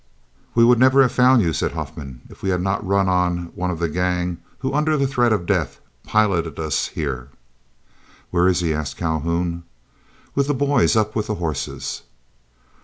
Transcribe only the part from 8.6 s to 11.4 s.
he?" asked Calhoun. "With the boys up with the